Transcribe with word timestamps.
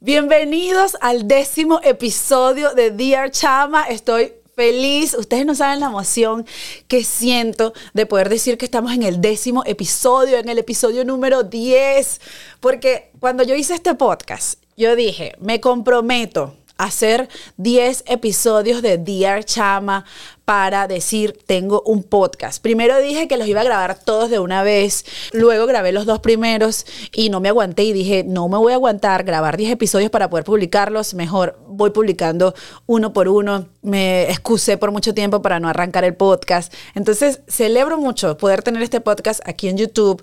Bienvenidos 0.00 0.96
al 1.00 1.26
décimo 1.26 1.80
episodio 1.82 2.72
de 2.72 2.92
Dear 2.92 3.32
Chama. 3.32 3.82
Estoy 3.82 4.32
feliz. 4.54 5.12
Ustedes 5.14 5.44
no 5.44 5.56
saben 5.56 5.80
la 5.80 5.86
emoción 5.86 6.46
que 6.86 7.02
siento 7.02 7.72
de 7.94 8.06
poder 8.06 8.28
decir 8.28 8.58
que 8.58 8.64
estamos 8.64 8.92
en 8.92 9.02
el 9.02 9.20
décimo 9.20 9.64
episodio, 9.66 10.38
en 10.38 10.48
el 10.48 10.58
episodio 10.58 11.04
número 11.04 11.42
10. 11.42 12.20
Porque 12.60 13.10
cuando 13.18 13.42
yo 13.42 13.56
hice 13.56 13.74
este 13.74 13.96
podcast, 13.96 14.62
yo 14.76 14.94
dije, 14.94 15.32
me 15.40 15.60
comprometo 15.60 16.54
hacer 16.78 17.28
10 17.56 18.04
episodios 18.06 18.80
de 18.82 18.96
Dear 18.98 19.44
Chama 19.44 20.04
para 20.44 20.88
decir, 20.88 21.38
tengo 21.44 21.82
un 21.84 22.02
podcast. 22.02 22.62
Primero 22.62 22.96
dije 22.98 23.28
que 23.28 23.36
los 23.36 23.46
iba 23.46 23.60
a 23.60 23.64
grabar 23.64 23.98
todos 24.02 24.30
de 24.30 24.38
una 24.38 24.62
vez, 24.62 25.04
luego 25.32 25.66
grabé 25.66 25.92
los 25.92 26.06
dos 26.06 26.20
primeros 26.20 26.86
y 27.14 27.28
no 27.28 27.40
me 27.40 27.50
aguanté 27.50 27.82
y 27.82 27.92
dije, 27.92 28.24
no 28.26 28.48
me 28.48 28.56
voy 28.56 28.72
a 28.72 28.76
aguantar 28.76 29.24
grabar 29.24 29.58
10 29.58 29.72
episodios 29.72 30.10
para 30.10 30.30
poder 30.30 30.46
publicarlos, 30.46 31.12
mejor 31.12 31.58
voy 31.66 31.90
publicando 31.90 32.54
uno 32.86 33.12
por 33.12 33.28
uno. 33.28 33.66
Me 33.82 34.30
excusé 34.30 34.78
por 34.78 34.90
mucho 34.90 35.12
tiempo 35.12 35.42
para 35.42 35.60
no 35.60 35.68
arrancar 35.68 36.04
el 36.04 36.14
podcast. 36.14 36.72
Entonces, 36.94 37.40
celebro 37.46 37.98
mucho 37.98 38.38
poder 38.38 38.62
tener 38.62 38.82
este 38.82 39.00
podcast 39.00 39.40
aquí 39.46 39.68
en 39.68 39.76
YouTube 39.76 40.22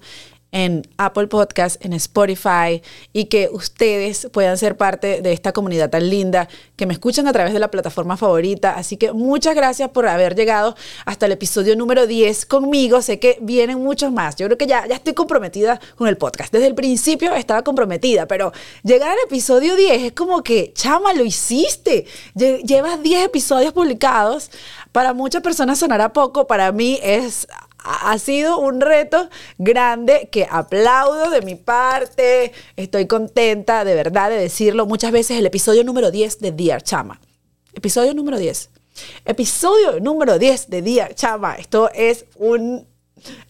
en 0.55 0.87
Apple 0.95 1.27
Podcast, 1.27 1.83
en 1.83 1.91
Spotify 1.91 2.81
y 3.11 3.25
que 3.25 3.49
ustedes 3.51 4.29
puedan 4.31 4.57
ser 4.57 4.77
parte 4.77 5.21
de 5.21 5.33
esta 5.33 5.51
comunidad 5.51 5.89
tan 5.89 6.09
linda, 6.09 6.47
que 6.77 6.85
me 6.85 6.93
escuchan 6.93 7.27
a 7.27 7.33
través 7.33 7.51
de 7.51 7.59
la 7.59 7.69
plataforma 7.69 8.15
favorita. 8.15 8.71
Así 8.71 8.95
que 8.95 9.11
muchas 9.11 9.53
gracias 9.53 9.89
por 9.89 10.07
haber 10.07 10.33
llegado 10.33 10.77
hasta 11.05 11.25
el 11.25 11.33
episodio 11.33 11.75
número 11.75 12.07
10 12.07 12.45
conmigo. 12.45 13.01
Sé 13.01 13.19
que 13.19 13.37
vienen 13.41 13.79
muchos 13.83 14.13
más. 14.13 14.37
Yo 14.37 14.45
creo 14.45 14.57
que 14.57 14.65
ya, 14.65 14.87
ya 14.87 14.95
estoy 14.95 15.13
comprometida 15.13 15.81
con 15.97 16.07
el 16.07 16.15
podcast. 16.15 16.53
Desde 16.53 16.67
el 16.67 16.75
principio 16.75 17.35
estaba 17.35 17.61
comprometida, 17.61 18.25
pero 18.25 18.53
llegar 18.81 19.09
al 19.09 19.25
episodio 19.25 19.75
10 19.75 20.03
es 20.03 20.11
como 20.13 20.41
que, 20.41 20.71
chama, 20.73 21.13
lo 21.13 21.25
hiciste. 21.25 22.05
Llevas 22.33 23.03
10 23.03 23.25
episodios 23.25 23.73
publicados. 23.73 24.51
Para 24.95 25.13
muchas 25.13 25.41
personas 25.41 25.77
sonará 25.79 26.13
poco, 26.13 26.47
para 26.47 26.71
mí 26.71 27.01
es 27.03 27.49
ha 27.83 28.17
sido 28.17 28.59
un 28.59 28.79
reto 28.79 29.29
grande 29.57 30.29
que 30.31 30.47
aplaudo 30.49 31.29
de 31.31 31.41
mi 31.41 31.55
parte. 31.55 32.53
Estoy 32.77 33.05
contenta 33.05 33.83
de 33.83 33.93
verdad 33.93 34.29
de 34.29 34.37
decirlo. 34.37 34.85
Muchas 34.85 35.11
veces 35.11 35.37
el 35.37 35.45
episodio 35.45 35.83
número 35.83 36.11
10 36.11 36.39
de 36.39 36.53
Dear 36.53 36.81
Chama. 36.81 37.19
Episodio 37.73 38.13
número 38.13 38.37
10. 38.37 38.69
Episodio 39.25 39.99
número 39.99 40.39
10 40.39 40.69
de 40.69 40.81
Dear 40.81 41.13
Chama. 41.13 41.55
Esto 41.55 41.91
es 41.93 42.23
un 42.37 42.87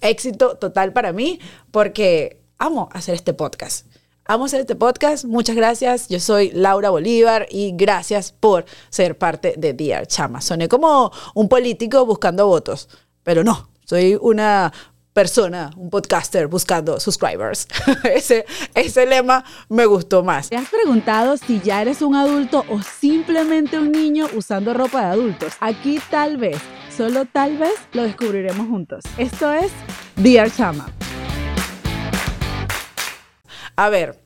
éxito 0.01 0.57
total 0.57 0.93
para 0.93 1.13
mí 1.13 1.39
porque 1.69 2.41
amo 2.57 2.89
hacer 2.91 3.13
este 3.13 3.35
podcast. 3.35 3.85
Amo 4.27 4.45
hacer 4.45 4.61
este 4.61 4.75
podcast. 4.75 5.23
Muchas 5.25 5.55
gracias. 5.55 6.07
Yo 6.09 6.19
soy 6.19 6.49
Laura 6.49 6.89
Bolívar 6.89 7.45
y 7.51 7.73
gracias 7.75 8.31
por 8.31 8.65
ser 8.89 9.19
parte 9.19 9.53
de 9.55 9.73
Dear 9.73 10.07
Chama. 10.07 10.41
Soné 10.41 10.67
como 10.67 11.11
un 11.35 11.47
político 11.47 12.07
buscando 12.07 12.47
votos, 12.47 12.89
pero 13.21 13.43
no, 13.43 13.69
soy 13.83 14.17
una 14.19 14.73
persona, 15.13 15.69
un 15.77 15.91
podcaster 15.91 16.47
buscando 16.47 16.99
subscribers. 16.99 17.67
ese, 18.03 18.47
ese 18.73 19.05
lema 19.05 19.45
me 19.69 19.85
gustó 19.85 20.23
más. 20.23 20.49
¿Te 20.49 20.55
has 20.55 20.69
preguntado 20.69 21.37
si 21.37 21.61
ya 21.61 21.83
eres 21.83 22.01
un 22.01 22.15
adulto 22.15 22.65
o 22.67 22.81
simplemente 22.81 23.77
un 23.77 23.91
niño 23.91 24.27
usando 24.35 24.73
ropa 24.73 25.01
de 25.01 25.05
adultos? 25.05 25.53
Aquí 25.59 26.01
tal 26.09 26.37
vez, 26.37 26.57
solo 26.97 27.25
tal 27.25 27.59
vez, 27.59 27.75
lo 27.93 28.01
descubriremos 28.01 28.67
juntos. 28.67 29.03
Esto 29.19 29.53
es 29.53 29.71
Dear 30.15 30.51
Chama. 30.51 30.87
A 33.75 33.89
ver, 33.89 34.19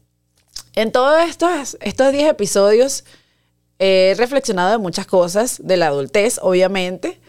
en 0.76 0.92
todos 0.92 1.22
estos, 1.28 1.78
estos 1.82 2.12
10 2.12 2.30
episodios 2.30 3.04
he 3.80 4.14
reflexionado 4.18 4.72
de 4.72 4.78
muchas 4.78 5.08
cosas, 5.08 5.60
de 5.64 5.78
la 5.78 5.88
adultez, 5.88 6.40
obviamente 6.42 7.20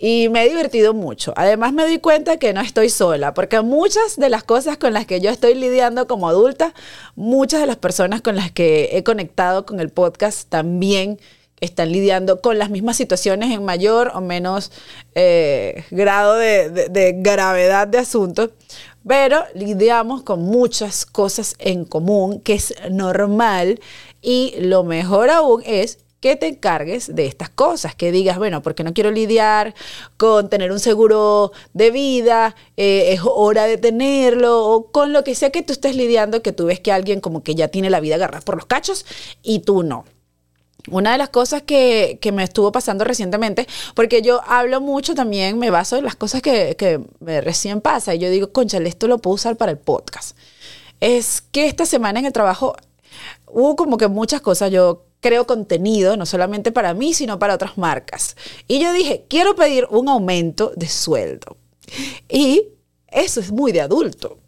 y 0.00 0.30
me 0.30 0.44
he 0.44 0.48
divertido 0.48 0.94
mucho. 0.94 1.34
Además 1.36 1.74
me 1.74 1.82
doy 1.82 1.98
cuenta 1.98 2.38
que 2.38 2.54
no 2.54 2.62
estoy 2.62 2.88
sola, 2.88 3.34
porque 3.34 3.60
muchas 3.60 4.16
de 4.16 4.30
las 4.30 4.42
cosas 4.42 4.78
con 4.78 4.94
las 4.94 5.04
que 5.04 5.20
yo 5.20 5.30
estoy 5.30 5.54
lidiando 5.54 6.06
como 6.06 6.28
adulta, 6.28 6.74
muchas 7.16 7.60
de 7.60 7.66
las 7.66 7.76
personas 7.76 8.22
con 8.22 8.34
las 8.34 8.50
que 8.50 8.90
he 8.92 9.04
conectado 9.04 9.66
con 9.66 9.78
el 9.78 9.90
podcast 9.90 10.48
también 10.48 11.20
están 11.60 11.92
lidiando 11.92 12.40
con 12.40 12.58
las 12.58 12.70
mismas 12.70 12.96
situaciones 12.96 13.50
en 13.50 13.62
mayor 13.62 14.12
o 14.14 14.22
menos 14.22 14.72
eh, 15.14 15.84
grado 15.90 16.36
de, 16.36 16.70
de 16.70 17.12
gravedad 17.18 17.86
de 17.86 17.98
asunto, 17.98 18.52
pero 19.06 19.44
lidiamos 19.54 20.22
con 20.22 20.42
muchas 20.42 21.06
cosas 21.06 21.54
en 21.58 21.84
común, 21.84 22.40
que 22.40 22.54
es 22.54 22.74
normal 22.90 23.80
y 24.22 24.54
lo 24.58 24.84
mejor 24.84 25.30
aún 25.30 25.62
es 25.64 25.98
que 26.20 26.36
te 26.36 26.48
encargues 26.48 27.14
de 27.14 27.26
estas 27.26 27.48
cosas, 27.48 27.94
que 27.94 28.12
digas, 28.12 28.36
bueno, 28.36 28.62
porque 28.62 28.84
no 28.84 28.92
quiero 28.92 29.10
lidiar 29.10 29.74
con 30.18 30.50
tener 30.50 30.70
un 30.70 30.78
seguro 30.78 31.52
de 31.72 31.90
vida, 31.90 32.54
eh, 32.76 33.12
es 33.12 33.20
hora 33.24 33.64
de 33.64 33.78
tenerlo, 33.78 34.66
o 34.66 34.90
con 34.92 35.14
lo 35.14 35.24
que 35.24 35.34
sea 35.34 35.50
que 35.50 35.62
tú 35.62 35.72
estés 35.72 35.96
lidiando, 35.96 36.42
que 36.42 36.52
tú 36.52 36.66
ves 36.66 36.78
que 36.78 36.92
alguien 36.92 37.20
como 37.20 37.42
que 37.42 37.54
ya 37.54 37.68
tiene 37.68 37.88
la 37.88 38.00
vida 38.00 38.16
agarrada 38.16 38.44
por 38.44 38.56
los 38.56 38.66
cachos 38.66 39.06
y 39.42 39.60
tú 39.60 39.82
no. 39.82 40.04
Una 40.88 41.12
de 41.12 41.18
las 41.18 41.28
cosas 41.28 41.62
que, 41.62 42.18
me 42.32 42.44
estuvo 42.44 42.72
pasando 42.72 43.04
recientemente, 43.04 43.66
porque 43.94 44.22
yo 44.22 44.40
hablo 44.46 44.80
mucho 44.80 45.14
también, 45.14 45.58
me 45.58 45.70
baso 45.70 45.96
en 45.96 46.04
las 46.04 46.16
cosas 46.16 46.42
que, 46.42 46.76
que 46.76 47.00
me 47.20 47.40
recién 47.40 47.80
pasa, 47.80 48.14
y 48.14 48.18
yo 48.18 48.30
digo, 48.30 48.52
conchale, 48.52 48.88
esto 48.88 49.08
lo 49.08 49.18
puedo 49.18 49.34
usar 49.34 49.56
para 49.56 49.72
el 49.72 49.78
podcast. 49.78 50.36
Es 51.00 51.40
que 51.40 51.66
esta 51.66 51.86
semana 51.86 52.20
en 52.20 52.26
el 52.26 52.32
trabajo 52.32 52.76
hubo 53.46 53.76
como 53.76 53.96
que 53.96 54.08
muchas 54.08 54.40
cosas. 54.40 54.70
Yo 54.70 55.04
creo 55.20 55.46
contenido, 55.46 56.16
no 56.16 56.26
solamente 56.26 56.72
para 56.72 56.94
mí, 56.94 57.14
sino 57.14 57.38
para 57.38 57.54
otras 57.54 57.78
marcas. 57.78 58.36
Y 58.68 58.80
yo 58.80 58.92
dije, 58.92 59.24
quiero 59.28 59.54
pedir 59.54 59.86
un 59.90 60.08
aumento 60.08 60.72
de 60.76 60.88
sueldo. 60.88 61.56
Y 62.28 62.68
eso 63.08 63.40
es 63.40 63.50
muy 63.50 63.72
de 63.72 63.80
adulto. 63.80 64.38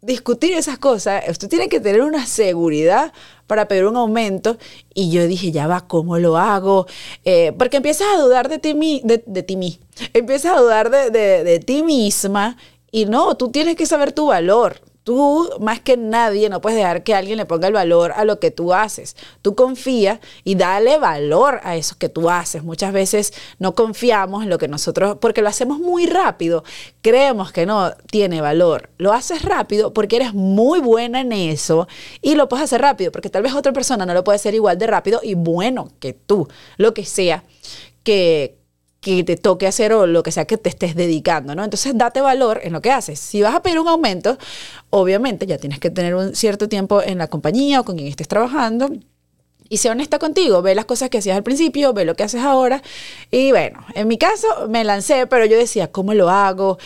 Discutir 0.00 0.52
esas 0.54 0.78
cosas, 0.78 1.24
usted 1.28 1.48
tiene 1.48 1.68
que 1.68 1.80
tener 1.80 2.02
una 2.02 2.26
seguridad 2.26 3.12
para 3.48 3.66
pedir 3.66 3.86
un 3.86 3.96
aumento. 3.96 4.56
Y 4.94 5.10
yo 5.10 5.26
dije, 5.26 5.50
ya 5.50 5.66
va, 5.66 5.80
¿cómo 5.88 6.18
lo 6.18 6.36
hago? 6.36 6.86
Eh, 7.24 7.52
porque 7.58 7.78
empiezas 7.78 8.06
a 8.14 8.22
dudar 8.22 8.48
de 8.48 8.60
ti, 8.60 9.00
de, 9.02 9.24
de 9.26 9.42
ti 9.42 9.80
Empiezas 10.14 10.56
a 10.56 10.60
dudar 10.60 10.90
de 10.90 11.60
ti 11.66 11.82
misma. 11.82 12.56
Y 12.92 13.06
no, 13.06 13.36
tú 13.36 13.50
tienes 13.50 13.74
que 13.74 13.86
saber 13.86 14.12
tu 14.12 14.26
valor. 14.26 14.80
Tú, 15.08 15.48
más 15.58 15.80
que 15.80 15.96
nadie, 15.96 16.50
no 16.50 16.60
puedes 16.60 16.76
dejar 16.76 17.02
que 17.02 17.14
alguien 17.14 17.38
le 17.38 17.46
ponga 17.46 17.66
el 17.66 17.72
valor 17.72 18.12
a 18.14 18.26
lo 18.26 18.40
que 18.40 18.50
tú 18.50 18.74
haces. 18.74 19.16
Tú 19.40 19.54
confía 19.54 20.20
y 20.44 20.54
dale 20.54 20.98
valor 20.98 21.60
a 21.62 21.76
eso 21.76 21.96
que 21.98 22.10
tú 22.10 22.28
haces. 22.28 22.62
Muchas 22.62 22.92
veces 22.92 23.32
no 23.58 23.74
confiamos 23.74 24.42
en 24.42 24.50
lo 24.50 24.58
que 24.58 24.68
nosotros, 24.68 25.16
porque 25.18 25.40
lo 25.40 25.48
hacemos 25.48 25.78
muy 25.78 26.04
rápido. 26.04 26.62
Creemos 27.00 27.52
que 27.52 27.64
no 27.64 27.90
tiene 28.10 28.42
valor. 28.42 28.90
Lo 28.98 29.14
haces 29.14 29.40
rápido 29.40 29.94
porque 29.94 30.16
eres 30.16 30.34
muy 30.34 30.78
buena 30.80 31.22
en 31.22 31.32
eso 31.32 31.88
y 32.20 32.34
lo 32.34 32.50
puedes 32.50 32.64
hacer 32.64 32.82
rápido, 32.82 33.10
porque 33.10 33.30
tal 33.30 33.42
vez 33.42 33.54
otra 33.54 33.72
persona 33.72 34.04
no 34.04 34.12
lo 34.12 34.24
puede 34.24 34.36
hacer 34.36 34.54
igual 34.54 34.76
de 34.76 34.88
rápido 34.88 35.20
y 35.22 35.32
bueno 35.32 35.88
que 36.00 36.12
tú, 36.12 36.48
lo 36.76 36.92
que 36.92 37.06
sea 37.06 37.44
que, 38.08 38.57
que 39.16 39.24
te 39.24 39.36
toque 39.36 39.66
hacer 39.66 39.92
o 39.92 40.06
lo 40.06 40.22
que 40.22 40.32
sea 40.32 40.44
que 40.44 40.58
te 40.58 40.68
estés 40.68 40.94
dedicando, 40.94 41.54
¿no? 41.54 41.64
Entonces, 41.64 41.92
date 41.96 42.20
valor 42.20 42.60
en 42.62 42.72
lo 42.72 42.82
que 42.82 42.90
haces. 42.90 43.18
Si 43.18 43.40
vas 43.42 43.54
a 43.54 43.62
pedir 43.62 43.78
un 43.78 43.88
aumento, 43.88 44.36
obviamente 44.90 45.46
ya 45.46 45.58
tienes 45.58 45.78
que 45.78 45.90
tener 45.90 46.14
un 46.14 46.34
cierto 46.34 46.68
tiempo 46.68 47.02
en 47.02 47.18
la 47.18 47.28
compañía 47.28 47.80
o 47.80 47.84
con 47.84 47.96
quien 47.96 48.08
estés 48.08 48.28
trabajando. 48.28 48.90
Y 49.70 49.78
sé 49.78 49.90
honesta 49.90 50.18
contigo, 50.18 50.62
ve 50.62 50.74
las 50.74 50.84
cosas 50.84 51.10
que 51.10 51.18
hacías 51.18 51.36
al 51.36 51.42
principio, 51.42 51.92
ve 51.92 52.04
lo 52.04 52.14
que 52.16 52.22
haces 52.22 52.42
ahora. 52.42 52.82
Y 53.30 53.50
bueno, 53.50 53.80
en 53.94 54.08
mi 54.08 54.18
caso 54.18 54.46
me 54.68 54.84
lancé, 54.84 55.26
pero 55.26 55.44
yo 55.46 55.56
decía, 55.56 55.90
¿cómo 55.90 56.14
lo 56.14 56.28
hago? 56.30 56.78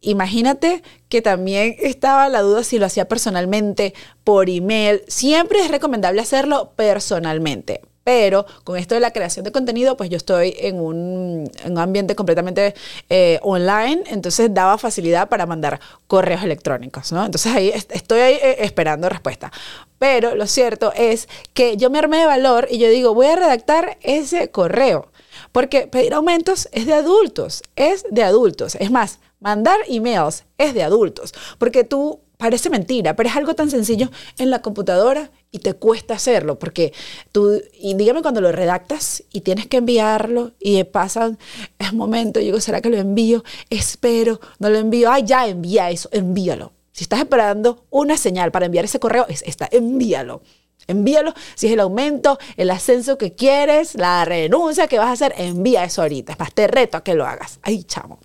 Imagínate 0.00 0.82
que 1.08 1.22
también 1.22 1.76
estaba 1.80 2.28
la 2.28 2.42
duda 2.42 2.62
si 2.64 2.78
lo 2.78 2.86
hacía 2.86 3.08
personalmente, 3.08 3.94
por 4.24 4.50
email. 4.50 5.02
Siempre 5.08 5.60
es 5.60 5.70
recomendable 5.70 6.20
hacerlo 6.20 6.72
personalmente 6.76 7.80
pero 8.06 8.46
con 8.62 8.76
esto 8.76 8.94
de 8.94 9.00
la 9.00 9.10
creación 9.10 9.44
de 9.44 9.50
contenido, 9.50 9.96
pues 9.96 10.08
yo 10.10 10.16
estoy 10.16 10.54
en 10.60 10.78
un, 10.78 11.50
ambiente 11.76 12.14
completamente 12.14 12.72
eh, 13.10 13.40
online, 13.42 14.04
entonces 14.06 14.54
daba 14.54 14.78
facilidad 14.78 15.28
para 15.28 15.44
mandar 15.44 15.80
correos 16.06 16.44
electrónicos, 16.44 17.10
¿no? 17.10 17.26
Entonces 17.26 17.52
ahí 17.52 17.72
estoy 17.74 18.20
eh, 18.20 18.58
esperando 18.60 19.08
respuesta. 19.08 19.50
Pero 19.98 20.36
lo 20.36 20.46
cierto 20.46 20.92
es 20.94 21.28
que 21.52 21.76
yo 21.76 21.90
me 21.90 21.98
armé 21.98 22.18
de 22.18 22.26
valor 22.26 22.68
y 22.70 22.78
yo 22.78 22.88
digo, 22.88 23.12
voy 23.12 23.26
a 23.26 23.34
redactar 23.34 23.98
ese 24.02 24.52
correo. 24.52 25.10
Porque 25.50 25.88
pedir 25.88 26.14
aumentos 26.14 26.68
es 26.70 26.86
de 26.86 26.94
adultos, 26.94 27.64
es 27.74 28.04
de 28.08 28.22
adultos. 28.22 28.76
Es 28.76 28.92
más, 28.92 29.18
mandar 29.40 29.78
emails 29.88 30.44
es 30.58 30.74
de 30.74 30.84
adultos. 30.84 31.34
Porque 31.58 31.82
tú 31.82 32.20
parece 32.36 32.70
mentira, 32.70 33.16
pero 33.16 33.28
es 33.28 33.36
algo 33.36 33.54
tan 33.54 33.70
sencillo 33.70 34.10
en 34.38 34.50
la 34.50 34.62
computadora 34.62 35.30
y 35.50 35.58
te 35.60 35.74
cuesta 35.74 36.14
hacerlo, 36.14 36.58
porque 36.58 36.92
tú, 37.32 37.62
y 37.72 37.94
dígame 37.94 38.22
cuando 38.22 38.40
lo 38.40 38.52
redactas 38.52 39.22
y 39.32 39.40
tienes 39.40 39.66
que 39.66 39.78
enviarlo 39.78 40.52
y 40.58 40.82
pasan 40.84 41.38
es 41.78 41.92
momento, 41.92 42.40
yo 42.40 42.46
digo, 42.46 42.60
¿será 42.60 42.80
que 42.80 42.90
lo 42.90 42.96
envío? 42.96 43.42
Espero, 43.70 44.40
no 44.58 44.68
lo 44.68 44.78
envío, 44.78 45.10
ay, 45.10 45.24
ya 45.24 45.46
envía 45.46 45.90
eso, 45.90 46.08
envíalo. 46.12 46.72
Si 46.92 47.04
estás 47.04 47.20
esperando 47.20 47.84
una 47.90 48.16
señal 48.16 48.50
para 48.50 48.66
enviar 48.66 48.86
ese 48.86 48.98
correo, 48.98 49.26
es 49.28 49.42
esta, 49.46 49.68
envíalo. 49.70 50.42
Envíalo. 50.86 51.34
Si 51.54 51.66
es 51.66 51.72
el 51.72 51.80
aumento, 51.80 52.38
el 52.56 52.70
ascenso 52.70 53.18
que 53.18 53.34
quieres, 53.34 53.96
la 53.96 54.24
renuncia 54.24 54.86
que 54.86 54.98
vas 54.98 55.08
a 55.08 55.12
hacer, 55.12 55.34
envía 55.36 55.84
eso 55.84 56.02
ahorita. 56.02 56.32
Es 56.32 56.38
más, 56.38 56.54
te 56.54 56.68
reto 56.68 56.96
a 56.96 57.04
que 57.04 57.14
lo 57.14 57.26
hagas. 57.26 57.58
Ay, 57.62 57.84
chamo. 57.84 58.18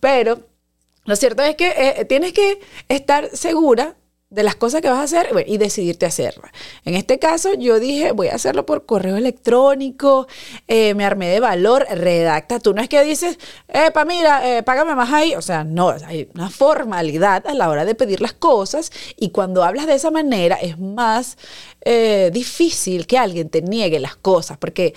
Pero 0.00 0.47
lo 1.08 1.16
cierto 1.16 1.42
es 1.42 1.56
que 1.56 1.72
eh, 1.74 2.04
tienes 2.04 2.34
que 2.34 2.60
estar 2.90 3.34
segura 3.34 3.96
de 4.30 4.42
las 4.42 4.56
cosas 4.56 4.82
que 4.82 4.90
vas 4.90 4.98
a 4.98 5.02
hacer 5.04 5.44
y 5.46 5.56
decidirte 5.56 6.04
hacerla. 6.04 6.52
En 6.84 6.94
este 6.94 7.18
caso, 7.18 7.54
yo 7.54 7.80
dije, 7.80 8.12
voy 8.12 8.28
a 8.28 8.34
hacerlo 8.34 8.66
por 8.66 8.84
correo 8.84 9.16
electrónico, 9.16 10.26
eh, 10.66 10.92
me 10.94 11.06
armé 11.06 11.28
de 11.28 11.40
valor, 11.40 11.86
redacta. 11.90 12.60
Tú 12.60 12.74
no 12.74 12.82
es 12.82 12.90
que 12.90 13.02
dices, 13.02 13.38
epa, 13.68 14.04
mira, 14.04 14.58
eh, 14.58 14.62
págame 14.62 14.94
más 14.94 15.10
ahí. 15.12 15.34
O 15.34 15.40
sea, 15.40 15.64
no, 15.64 15.94
hay 16.04 16.28
una 16.34 16.50
formalidad 16.50 17.46
a 17.46 17.54
la 17.54 17.70
hora 17.70 17.86
de 17.86 17.94
pedir 17.94 18.20
las 18.20 18.34
cosas 18.34 18.92
y 19.16 19.30
cuando 19.30 19.64
hablas 19.64 19.86
de 19.86 19.94
esa 19.94 20.10
manera 20.10 20.56
es 20.56 20.78
más 20.78 21.38
eh, 21.80 22.30
difícil 22.30 23.06
que 23.06 23.16
alguien 23.16 23.48
te 23.48 23.62
niegue 23.62 23.98
las 23.98 24.16
cosas, 24.16 24.58
porque 24.58 24.94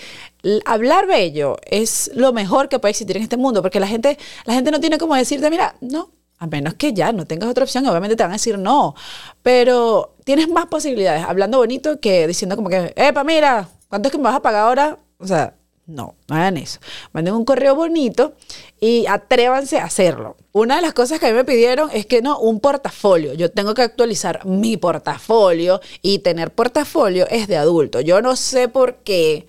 hablar 0.66 1.08
bello 1.08 1.56
es 1.66 2.12
lo 2.16 2.34
mejor 2.34 2.68
que 2.68 2.80
puede 2.80 2.92
existir 2.92 3.16
en 3.16 3.24
este 3.24 3.38
mundo, 3.38 3.62
porque 3.62 3.80
la 3.80 3.88
gente, 3.88 4.18
la 4.44 4.56
gente 4.56 4.72
no 4.72 4.82
tiene 4.82 4.98
como 4.98 5.16
decirte, 5.16 5.50
mira, 5.50 5.76
no, 5.80 6.10
a 6.42 6.48
menos 6.48 6.74
que 6.74 6.92
ya 6.92 7.12
no 7.12 7.28
tengas 7.28 7.52
otra 7.52 7.64
opción, 7.64 7.86
obviamente 7.86 8.16
te 8.16 8.24
van 8.24 8.32
a 8.32 8.36
decir 8.36 8.58
no. 8.58 8.96
Pero 9.44 10.16
tienes 10.24 10.50
más 10.50 10.66
posibilidades 10.66 11.24
hablando 11.24 11.60
bonito 11.60 12.00
que 12.00 12.26
diciendo 12.26 12.56
como 12.56 12.68
que, 12.68 12.94
epa, 12.96 13.24
mira, 13.24 13.70
¿cuánto 13.90 14.08
es 14.08 14.12
que 14.12 14.18
me 14.18 14.24
vas 14.24 14.38
a 14.38 14.42
pagar 14.42 14.64
ahora? 14.64 14.98
O 15.20 15.28
sea, 15.28 15.54
no, 15.86 16.16
no 16.28 16.36
hagan 16.36 16.58
eso. 16.58 16.80
Manden 17.14 17.36
un 17.36 17.46
correo 17.46 17.76
bonito 17.76 18.34
y 18.80 19.06
atrévanse 19.06 19.78
a 19.78 19.84
hacerlo. 19.86 20.36
Una 20.52 20.78
de 20.78 20.82
las 20.82 20.94
cosas 20.94 21.20
que 21.20 21.28
a 21.28 21.30
mí 21.30 21.36
me 21.36 21.46
pidieron 21.46 21.92
es 21.94 22.08
que 22.08 22.24
no, 22.24 22.40
un 22.40 22.60
portafolio. 22.60 23.36
Yo 23.36 23.52
tengo 23.52 23.76
que 23.76 23.84
actualizar 23.84 24.44
mi 24.44 24.78
portafolio 24.78 25.80
y 26.02 26.20
tener 26.20 26.52
portafolio 26.52 27.28
es 27.30 27.48
de 27.48 27.58
adulto. 27.58 28.02
Yo 28.02 28.20
no 28.24 28.36
sé 28.36 28.68
por 28.68 28.96
qué 29.04 29.46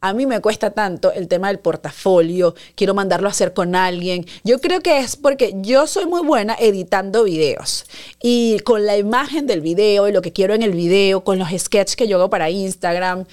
a 0.00 0.12
mí 0.12 0.26
me 0.26 0.40
cuesta 0.40 0.70
tanto 0.70 1.12
el 1.12 1.28
tema 1.28 1.48
del 1.48 1.58
portafolio, 1.58 2.54
quiero 2.74 2.94
mandarlo 2.94 3.28
a 3.28 3.30
hacer 3.30 3.52
con 3.52 3.74
alguien. 3.74 4.24
Yo 4.44 4.60
creo 4.60 4.80
que 4.80 4.98
es 4.98 5.16
porque 5.16 5.54
yo 5.56 5.86
soy 5.86 6.06
muy 6.06 6.22
buena 6.22 6.56
editando 6.58 7.24
videos 7.24 7.86
y 8.22 8.58
con 8.60 8.86
la 8.86 8.96
imagen 8.96 9.46
del 9.46 9.60
video 9.60 10.08
y 10.08 10.12
lo 10.12 10.22
que 10.22 10.32
quiero 10.32 10.54
en 10.54 10.62
el 10.62 10.72
video, 10.72 11.24
con 11.24 11.38
los 11.38 11.48
sketches 11.50 11.96
que 11.96 12.08
yo 12.08 12.16
hago 12.16 12.30
para 12.30 12.50
Instagram, 12.50 13.24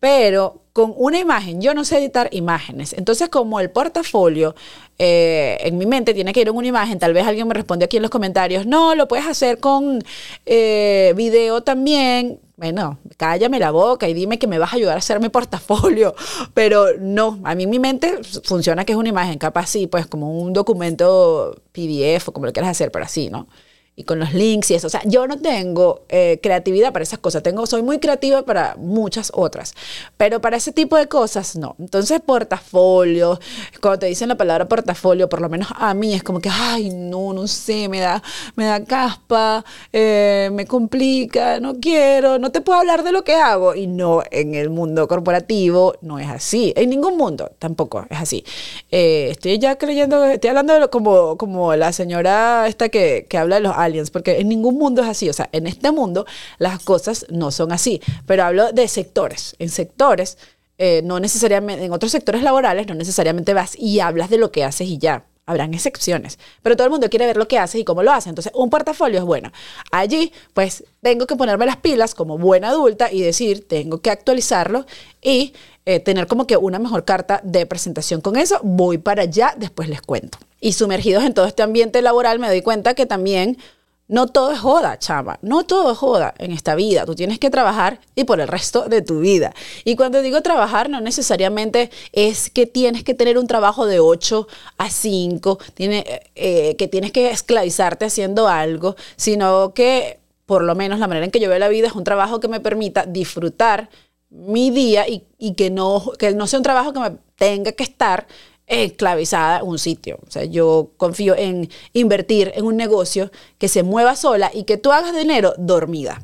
pero 0.00 0.64
con 0.74 0.92
una 0.96 1.18
imagen, 1.18 1.60
yo 1.60 1.72
no 1.72 1.84
sé 1.84 1.98
editar 1.98 2.28
imágenes. 2.32 2.92
Entonces, 2.92 3.28
como 3.28 3.60
el 3.60 3.70
portafolio 3.70 4.54
eh, 4.98 5.56
en 5.60 5.78
mi 5.78 5.86
mente 5.86 6.12
tiene 6.12 6.32
que 6.32 6.40
ir 6.40 6.48
en 6.48 6.56
una 6.56 6.66
imagen, 6.66 6.98
tal 6.98 7.14
vez 7.14 7.24
alguien 7.26 7.48
me 7.48 7.54
responde 7.54 7.84
aquí 7.84 7.96
en 7.96 8.02
los 8.02 8.10
comentarios, 8.10 8.66
no, 8.66 8.94
lo 8.94 9.08
puedes 9.08 9.26
hacer 9.26 9.60
con 9.60 10.02
eh, 10.46 11.14
video 11.16 11.62
también. 11.62 12.40
Bueno, 12.56 12.98
cállame 13.16 13.58
la 13.58 13.72
boca 13.72 14.08
y 14.08 14.14
dime 14.14 14.38
que 14.38 14.46
me 14.46 14.58
vas 14.58 14.72
a 14.72 14.76
ayudar 14.76 14.94
a 14.94 14.98
hacer 14.98 15.18
mi 15.18 15.28
portafolio. 15.28 16.14
Pero 16.54 16.86
no, 17.00 17.40
a 17.44 17.54
mí 17.56 17.66
mi 17.66 17.80
mente 17.80 18.20
funciona 18.44 18.84
que 18.84 18.92
es 18.92 18.98
una 18.98 19.08
imagen, 19.08 19.38
capaz 19.38 19.66
sí, 19.66 19.88
pues 19.88 20.06
como 20.06 20.38
un 20.40 20.52
documento 20.52 21.60
PDF 21.72 22.28
o 22.28 22.32
como 22.32 22.46
lo 22.46 22.52
quieras 22.52 22.70
hacer, 22.70 22.92
pero 22.92 23.04
así, 23.04 23.28
¿no? 23.28 23.48
Y 23.96 24.04
con 24.04 24.18
los 24.18 24.34
links 24.34 24.70
y 24.70 24.74
eso. 24.74 24.88
O 24.88 24.90
sea, 24.90 25.02
yo 25.04 25.26
no 25.26 25.38
tengo 25.38 26.02
eh, 26.08 26.40
creatividad 26.42 26.92
para 26.92 27.04
esas 27.04 27.18
cosas. 27.18 27.42
Tengo, 27.42 27.66
soy 27.66 27.82
muy 27.82 27.98
creativa 27.98 28.42
para 28.42 28.74
muchas 28.76 29.30
otras, 29.34 29.74
pero 30.16 30.40
para 30.40 30.56
ese 30.56 30.72
tipo 30.72 30.96
de 30.96 31.06
cosas 31.06 31.56
no. 31.56 31.76
Entonces, 31.78 32.20
portafolio, 32.20 33.38
cuando 33.80 34.00
te 34.00 34.06
dicen 34.06 34.28
la 34.28 34.36
palabra 34.36 34.66
portafolio, 34.66 35.28
por 35.28 35.40
lo 35.40 35.48
menos 35.48 35.68
a 35.76 35.94
mí 35.94 36.14
es 36.14 36.22
como 36.22 36.40
que, 36.40 36.48
ay, 36.50 36.90
no, 36.90 37.32
no 37.32 37.46
sé, 37.46 37.88
me 37.88 38.00
da, 38.00 38.22
me 38.56 38.64
da 38.64 38.84
caspa, 38.84 39.64
eh, 39.92 40.50
me 40.52 40.66
complica, 40.66 41.60
no 41.60 41.78
quiero, 41.80 42.38
no 42.38 42.50
te 42.50 42.60
puedo 42.60 42.80
hablar 42.80 43.04
de 43.04 43.12
lo 43.12 43.22
que 43.22 43.34
hago. 43.34 43.74
Y 43.74 43.86
no, 43.86 44.22
en 44.30 44.54
el 44.54 44.70
mundo 44.70 45.06
corporativo 45.06 45.94
no 46.00 46.18
es 46.18 46.28
así. 46.28 46.72
En 46.76 46.90
ningún 46.90 47.16
mundo 47.16 47.52
tampoco 47.58 48.06
es 48.10 48.18
así. 48.18 48.44
Eh, 48.90 49.28
estoy 49.30 49.58
ya 49.58 49.76
creyendo, 49.76 50.24
estoy 50.24 50.50
hablando 50.50 50.80
de 50.80 50.88
como, 50.88 51.36
como 51.36 51.74
la 51.76 51.92
señora 51.92 52.66
esta 52.66 52.88
que, 52.88 53.26
que 53.28 53.38
habla 53.38 53.56
de 53.56 53.62
los 53.62 53.83
porque 54.10 54.40
en 54.40 54.48
ningún 54.48 54.76
mundo 54.78 55.02
es 55.02 55.08
así. 55.08 55.28
O 55.28 55.32
sea, 55.32 55.48
en 55.52 55.66
este 55.66 55.92
mundo 55.92 56.26
las 56.58 56.80
cosas 56.82 57.26
no 57.30 57.50
son 57.50 57.72
así. 57.72 58.00
Pero 58.26 58.44
hablo 58.44 58.72
de 58.72 58.88
sectores. 58.88 59.56
En 59.58 59.68
sectores, 59.68 60.38
eh, 60.78 61.02
no 61.04 61.20
necesariamente, 61.20 61.84
en 61.84 61.92
otros 61.92 62.12
sectores 62.12 62.42
laborales, 62.42 62.86
no 62.86 62.94
necesariamente 62.94 63.54
vas 63.54 63.76
y 63.78 64.00
hablas 64.00 64.30
de 64.30 64.38
lo 64.38 64.50
que 64.50 64.64
haces 64.64 64.88
y 64.88 64.98
ya. 64.98 65.24
Habrán 65.46 65.74
excepciones, 65.74 66.38
pero 66.62 66.74
todo 66.74 66.86
el 66.86 66.90
mundo 66.90 67.10
quiere 67.10 67.26
ver 67.26 67.36
lo 67.36 67.46
que 67.46 67.58
haces 67.58 67.80
y 67.80 67.84
cómo 67.84 68.02
lo 68.02 68.12
hace. 68.12 68.30
Entonces, 68.30 68.52
un 68.54 68.70
portafolio 68.70 69.18
es 69.18 69.24
bueno. 69.24 69.52
Allí, 69.92 70.32
pues, 70.54 70.84
tengo 71.02 71.26
que 71.26 71.36
ponerme 71.36 71.66
las 71.66 71.76
pilas 71.76 72.14
como 72.14 72.38
buena 72.38 72.68
adulta 72.68 73.12
y 73.12 73.20
decir, 73.20 73.68
tengo 73.68 74.00
que 74.00 74.10
actualizarlo 74.10 74.86
y 75.20 75.52
eh, 75.84 76.00
tener 76.00 76.26
como 76.26 76.46
que 76.46 76.56
una 76.56 76.78
mejor 76.78 77.04
carta 77.04 77.42
de 77.44 77.66
presentación 77.66 78.22
con 78.22 78.36
eso. 78.36 78.58
Voy 78.62 78.96
para 78.96 79.22
allá, 79.22 79.54
después 79.58 79.90
les 79.90 80.00
cuento. 80.00 80.38
Y 80.60 80.72
sumergidos 80.72 81.24
en 81.24 81.34
todo 81.34 81.44
este 81.46 81.62
ambiente 81.62 82.00
laboral, 82.00 82.38
me 82.38 82.48
doy 82.48 82.62
cuenta 82.62 82.94
que 82.94 83.04
también 83.04 83.58
no 84.06 84.26
todo 84.26 84.52
es 84.52 84.58
joda, 84.58 84.98
chava. 84.98 85.38
No 85.40 85.64
todo 85.64 85.92
es 85.92 85.98
joda 85.98 86.34
en 86.38 86.52
esta 86.52 86.74
vida. 86.74 87.06
Tú 87.06 87.14
tienes 87.14 87.38
que 87.38 87.50
trabajar 87.50 88.00
y 88.14 88.24
por 88.24 88.40
el 88.40 88.48
resto 88.48 88.88
de 88.88 89.00
tu 89.00 89.20
vida. 89.20 89.54
Y 89.84 89.96
cuando 89.96 90.20
digo 90.20 90.42
trabajar, 90.42 90.90
no 90.90 91.00
necesariamente 91.00 91.90
es 92.12 92.50
que 92.50 92.66
tienes 92.66 93.02
que 93.02 93.14
tener 93.14 93.38
un 93.38 93.46
trabajo 93.46 93.86
de 93.86 94.00
8 94.00 94.46
a 94.76 94.90
5, 94.90 95.58
tiene, 95.74 96.22
eh, 96.34 96.76
que 96.76 96.86
tienes 96.88 97.12
que 97.12 97.30
esclavizarte 97.30 98.04
haciendo 98.04 98.46
algo, 98.48 98.94
sino 99.16 99.72
que 99.72 100.20
por 100.44 100.62
lo 100.62 100.74
menos 100.74 100.98
la 100.98 101.06
manera 101.06 101.24
en 101.24 101.30
que 101.30 101.40
yo 101.40 101.48
veo 101.48 101.58
la 101.58 101.68
vida 101.68 101.86
es 101.86 101.94
un 101.94 102.04
trabajo 102.04 102.40
que 102.40 102.48
me 102.48 102.60
permita 102.60 103.06
disfrutar 103.06 103.88
mi 104.28 104.70
día 104.70 105.08
y, 105.08 105.24
y 105.38 105.54
que, 105.54 105.70
no, 105.70 106.12
que 106.18 106.34
no 106.34 106.46
sea 106.46 106.58
un 106.58 106.64
trabajo 106.64 106.92
que 106.92 107.00
me 107.00 107.12
tenga 107.36 107.72
que 107.72 107.84
estar 107.84 108.26
esclavizada 108.66 109.62
un 109.62 109.78
sitio. 109.78 110.18
O 110.26 110.30
sea, 110.30 110.44
yo 110.44 110.90
confío 110.96 111.34
en 111.36 111.70
invertir 111.92 112.52
en 112.54 112.64
un 112.64 112.76
negocio 112.76 113.30
que 113.58 113.68
se 113.68 113.82
mueva 113.82 114.16
sola 114.16 114.50
y 114.52 114.64
que 114.64 114.76
tú 114.76 114.92
hagas 114.92 115.14
dinero 115.14 115.54
dormida. 115.58 116.22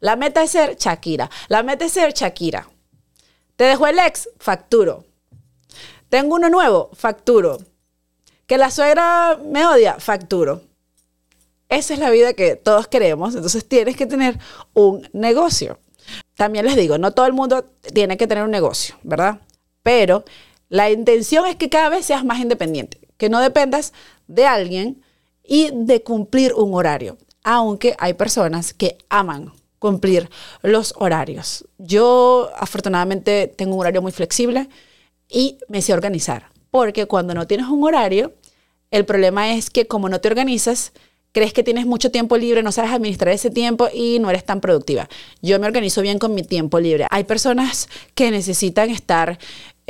La 0.00 0.16
meta 0.16 0.42
es 0.42 0.50
ser 0.50 0.76
Shakira. 0.76 1.30
La 1.48 1.62
meta 1.62 1.84
es 1.84 1.92
ser 1.92 2.12
Shakira. 2.12 2.68
Te 3.56 3.64
dejo 3.64 3.86
el 3.86 3.98
ex, 3.98 4.28
facturo. 4.38 5.04
Tengo 6.08 6.36
uno 6.36 6.48
nuevo, 6.48 6.90
facturo. 6.92 7.58
Que 8.46 8.56
la 8.56 8.70
suegra 8.70 9.38
me 9.44 9.66
odia, 9.66 9.96
facturo. 9.98 10.62
Esa 11.68 11.94
es 11.94 12.00
la 12.00 12.10
vida 12.10 12.32
que 12.32 12.56
todos 12.56 12.86
queremos. 12.88 13.34
Entonces 13.34 13.66
tienes 13.66 13.96
que 13.96 14.06
tener 14.06 14.38
un 14.74 15.08
negocio. 15.12 15.80
También 16.34 16.64
les 16.64 16.76
digo, 16.76 16.96
no 16.98 17.12
todo 17.12 17.26
el 17.26 17.32
mundo 17.32 17.64
tiene 17.92 18.16
que 18.16 18.26
tener 18.26 18.44
un 18.44 18.50
negocio, 18.50 18.96
¿verdad? 19.02 19.40
Pero 19.82 20.24
la 20.68 20.90
intención 20.90 21.46
es 21.46 21.56
que 21.56 21.68
cada 21.68 21.88
vez 21.88 22.06
seas 22.06 22.24
más 22.24 22.40
independiente, 22.40 23.00
que 23.16 23.28
no 23.28 23.40
dependas 23.40 23.92
de 24.26 24.46
alguien 24.46 25.02
y 25.44 25.70
de 25.72 26.02
cumplir 26.02 26.52
un 26.54 26.74
horario, 26.74 27.16
aunque 27.42 27.94
hay 27.98 28.14
personas 28.14 28.74
que 28.74 28.98
aman 29.08 29.52
cumplir 29.78 30.28
los 30.62 30.94
horarios. 30.96 31.64
Yo 31.78 32.50
afortunadamente 32.56 33.52
tengo 33.56 33.74
un 33.74 33.80
horario 33.80 34.02
muy 34.02 34.12
flexible 34.12 34.68
y 35.28 35.58
me 35.68 35.82
sé 35.82 35.92
organizar, 35.92 36.50
porque 36.70 37.06
cuando 37.06 37.34
no 37.34 37.46
tienes 37.46 37.66
un 37.68 37.84
horario, 37.84 38.34
el 38.90 39.04
problema 39.04 39.54
es 39.54 39.70
que 39.70 39.86
como 39.86 40.08
no 40.08 40.20
te 40.20 40.28
organizas, 40.28 40.92
crees 41.32 41.52
que 41.52 41.62
tienes 41.62 41.86
mucho 41.86 42.10
tiempo 42.10 42.36
libre, 42.36 42.62
no 42.62 42.72
sabes 42.72 42.90
administrar 42.90 43.34
ese 43.34 43.50
tiempo 43.50 43.88
y 43.92 44.18
no 44.18 44.30
eres 44.30 44.44
tan 44.44 44.60
productiva. 44.60 45.08
Yo 45.42 45.58
me 45.60 45.66
organizo 45.66 46.02
bien 46.02 46.18
con 46.18 46.34
mi 46.34 46.42
tiempo 46.42 46.80
libre. 46.80 47.06
Hay 47.10 47.24
personas 47.24 47.88
que 48.14 48.30
necesitan 48.30 48.90
estar 48.90 49.38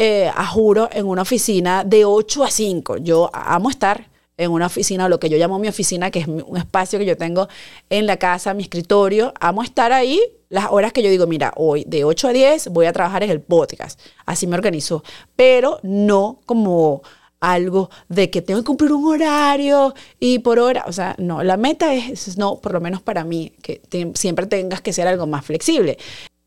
eh, 0.00 0.30
a 0.32 0.46
juro, 0.46 0.88
en 0.92 1.06
una 1.06 1.22
oficina 1.22 1.82
de 1.82 2.04
8 2.04 2.44
a 2.44 2.50
5. 2.52 2.98
Yo 2.98 3.30
amo 3.32 3.68
estar 3.68 4.06
en 4.36 4.52
una 4.52 4.66
oficina, 4.66 5.08
lo 5.08 5.18
que 5.18 5.28
yo 5.28 5.36
llamo 5.36 5.58
mi 5.58 5.66
oficina, 5.66 6.12
que 6.12 6.20
es 6.20 6.28
un 6.28 6.56
espacio 6.56 7.00
que 7.00 7.04
yo 7.04 7.16
tengo 7.16 7.48
en 7.90 8.06
la 8.06 8.16
casa, 8.16 8.54
mi 8.54 8.62
escritorio. 8.62 9.34
Amo 9.40 9.64
estar 9.64 9.90
ahí 9.92 10.22
las 10.50 10.66
horas 10.70 10.92
que 10.92 11.02
yo 11.02 11.10
digo, 11.10 11.26
mira, 11.26 11.52
hoy 11.56 11.82
de 11.84 12.04
8 12.04 12.28
a 12.28 12.32
10 12.32 12.68
voy 12.68 12.86
a 12.86 12.92
trabajar 12.92 13.24
en 13.24 13.30
el 13.30 13.40
podcast. 13.40 13.98
Así 14.24 14.46
me 14.46 14.54
organizo. 14.54 15.02
Pero 15.34 15.80
no 15.82 16.42
como 16.46 17.02
algo 17.40 17.90
de 18.08 18.30
que 18.30 18.40
tengo 18.40 18.60
que 18.60 18.66
cumplir 18.66 18.92
un 18.92 19.04
horario 19.06 19.94
y 20.20 20.38
por 20.40 20.60
hora, 20.60 20.84
o 20.86 20.92
sea, 20.92 21.14
no, 21.18 21.42
la 21.42 21.56
meta 21.56 21.94
es, 21.94 22.36
no, 22.38 22.60
por 22.60 22.72
lo 22.72 22.80
menos 22.80 23.02
para 23.02 23.24
mí, 23.24 23.52
que 23.62 23.80
siempre 24.14 24.46
tengas 24.46 24.80
que 24.80 24.92
ser 24.92 25.08
algo 25.08 25.26
más 25.26 25.44
flexible. 25.44 25.98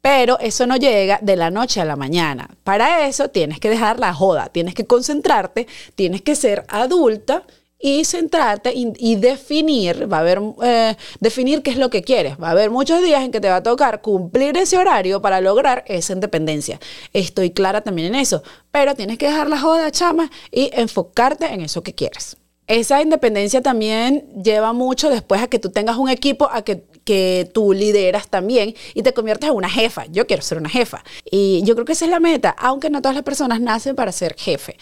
Pero 0.01 0.39
eso 0.39 0.65
no 0.65 0.77
llega 0.77 1.19
de 1.21 1.35
la 1.35 1.51
noche 1.51 1.79
a 1.79 1.85
la 1.85 1.95
mañana. 1.95 2.49
Para 2.63 3.07
eso 3.07 3.29
tienes 3.29 3.59
que 3.59 3.69
dejar 3.69 3.99
la 3.99 4.13
joda, 4.13 4.49
tienes 4.49 4.73
que 4.73 4.85
concentrarte, 4.85 5.67
tienes 5.95 6.21
que 6.21 6.35
ser 6.35 6.65
adulta 6.69 7.43
y 7.81 8.05
centrarte 8.05 8.73
y, 8.75 9.15
definir, 9.15 10.11
va 10.11 10.17
a 10.17 10.19
haber, 10.19 10.39
eh, 10.63 10.95
definir 11.19 11.63
qué 11.63 11.71
es 11.71 11.77
lo 11.77 11.89
que 11.89 12.03
quieres. 12.03 12.37
Va 12.41 12.49
a 12.49 12.51
haber 12.51 12.69
muchos 12.69 13.01
días 13.01 13.23
en 13.23 13.31
que 13.31 13.41
te 13.41 13.49
va 13.49 13.57
a 13.57 13.63
tocar 13.63 14.01
cumplir 14.01 14.55
ese 14.57 14.77
horario 14.77 15.21
para 15.21 15.41
lograr 15.41 15.83
esa 15.87 16.13
independencia. 16.13 16.79
Estoy 17.11 17.51
clara 17.51 17.81
también 17.81 18.13
en 18.13 18.21
eso, 18.21 18.43
pero 18.71 18.93
tienes 18.93 19.17
que 19.17 19.27
dejar 19.27 19.49
la 19.49 19.59
joda, 19.59 19.91
chama, 19.91 20.29
y 20.51 20.69
enfocarte 20.73 21.47
en 21.47 21.61
eso 21.61 21.81
que 21.81 21.95
quieres. 21.95 22.37
Esa 22.67 23.01
independencia 23.01 23.61
también 23.61 24.29
lleva 24.43 24.71
mucho 24.71 25.09
después 25.09 25.41
a 25.41 25.47
que 25.47 25.59
tú 25.59 25.71
tengas 25.71 25.97
un 25.97 26.07
equipo 26.07 26.49
a 26.51 26.61
que 26.61 26.83
que 27.11 27.51
tú 27.53 27.73
lideras 27.73 28.29
también 28.29 28.73
y 28.93 29.03
te 29.03 29.13
conviertes 29.13 29.49
en 29.49 29.55
una 29.57 29.69
jefa. 29.69 30.05
Yo 30.05 30.25
quiero 30.27 30.41
ser 30.41 30.57
una 30.57 30.69
jefa. 30.69 31.03
Y 31.29 31.61
yo 31.63 31.73
creo 31.73 31.83
que 31.85 31.91
esa 31.91 32.05
es 32.05 32.11
la 32.11 32.21
meta, 32.21 32.55
aunque 32.57 32.89
no 32.89 33.01
todas 33.01 33.15
las 33.15 33.25
personas 33.25 33.59
nacen 33.59 33.97
para 33.97 34.13
ser 34.13 34.33
jefe, 34.37 34.77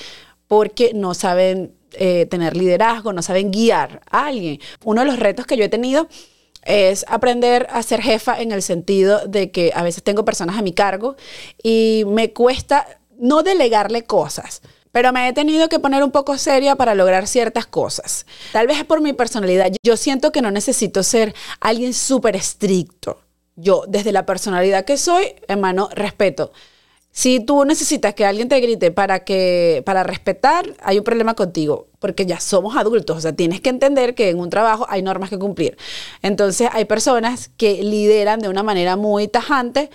porque 0.48 0.93
no 0.93 1.15
saben 1.15 1.74
eh, 1.93 2.27
tener 2.27 2.55
liderazgo, 2.55 3.13
no 3.13 3.24
saben 3.24 3.50
guiar 3.50 4.01
a 4.12 4.27
alguien. 4.27 4.59
Uno 4.83 5.01
de 5.01 5.07
los 5.07 5.17
retos 5.17 5.48
que 5.48 5.57
yo 5.57 5.63
he 5.63 5.69
tenido 5.69 6.07
es 6.62 7.03
aprender 7.07 7.65
a 7.71 7.81
ser 7.81 8.00
jefa 8.00 8.39
en 8.39 8.51
el 8.51 8.62
sentido 8.62 9.27
de 9.27 9.50
que 9.50 9.71
a 9.74 9.81
veces 9.81 10.03
tengo 10.03 10.24
personas 10.24 10.55
a 10.55 10.62
mi 10.62 10.74
cargo 10.74 11.15
y 11.63 12.03
me 12.05 12.31
cuesta 12.31 12.86
no 13.17 13.41
delegarle 13.41 14.03
cosas. 14.03 14.62
Pero 14.91 15.13
me 15.13 15.27
he 15.27 15.34
tenido 15.34 15.69
que 15.69 15.79
poner 15.79 16.03
un 16.03 16.12
poco 16.12 16.38
seria 16.38 16.75
para 16.75 16.96
lograr 16.96 17.27
ciertas 17.27 17.65
cosas. 17.65 18.25
Tal 18.51 18.67
vez 18.67 18.77
es 18.77 18.86
por 18.86 19.01
mi 19.01 19.13
personalidad. 19.13 19.72
Yo 19.84 19.98
siento 19.98 20.31
que 20.31 20.41
no 20.41 20.51
necesito 20.51 21.03
ser 21.03 21.36
alguien 21.60 21.93
súper 21.93 22.36
estricto. 22.36 23.22
Yo, 23.55 23.84
desde 23.88 24.12
la 24.12 24.25
personalidad 24.25 24.86
que 24.86 24.98
soy, 24.98 25.36
hermano, 25.48 25.89
respeto. 25.93 26.51
Si 27.12 27.39
tú 27.39 27.65
necesitas 27.65 28.13
que 28.13 28.25
alguien 28.25 28.48
te 28.48 28.60
grite 28.60 28.91
para 28.91 29.24
que 29.24 29.84
para 29.86 30.03
respetar, 30.03 30.75
hay 30.81 31.00
un 31.00 31.03
problema 31.03 31.34
contigo, 31.34 31.88
porque 32.00 32.25
ya 32.25 32.39
somos 32.39 32.77
adultos, 32.77 33.17
o 33.17 33.22
sea, 33.22 33.34
tienes 33.34 33.62
que 33.62 33.69
entender 33.69 34.15
que 34.15 34.29
en 34.29 34.39
un 34.39 34.50
trabajo 34.50 34.86
hay 34.89 35.01
normas 35.01 35.29
que 35.29 35.39
cumplir. 35.39 35.77
Entonces, 36.22 36.69
hay 36.72 36.86
personas 36.86 37.50
que 37.58 37.84
lideran 37.84 38.39
de 38.39 38.48
una 38.48 38.63
manera 38.63 38.96
muy 38.96 39.27
tajante, 39.27 39.89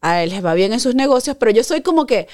a 0.00 0.22
él 0.22 0.30
les 0.30 0.44
va 0.44 0.54
bien 0.54 0.72
en 0.72 0.80
sus 0.80 0.94
negocios, 0.94 1.36
pero 1.38 1.50
yo 1.50 1.64
soy 1.64 1.82
como 1.82 2.06
que 2.06 2.28